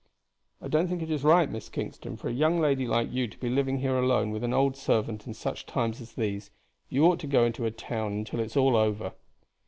"I 0.59 0.67
don't 0.67 0.87
think 0.87 1.03
it 1.03 1.11
is 1.11 1.23
right, 1.23 1.47
Miss 1.47 1.69
Kingston, 1.69 2.17
for 2.17 2.27
a 2.27 2.33
young 2.33 2.59
lady 2.59 2.87
like 2.87 3.11
you 3.13 3.27
to 3.27 3.37
be 3.37 3.49
living 3.49 3.77
here 3.81 3.99
alone 3.99 4.31
with 4.31 4.43
an 4.43 4.51
old 4.51 4.75
servant 4.75 5.27
in 5.27 5.35
such 5.35 5.67
times 5.67 6.01
as 6.01 6.13
these. 6.13 6.49
You 6.89 7.05
ought 7.05 7.19
to 7.19 7.27
go 7.27 7.45
into 7.45 7.67
a 7.67 7.69
town 7.71 8.13
until 8.13 8.39
it's 8.39 8.57
all 8.57 8.75
over." 8.75 9.13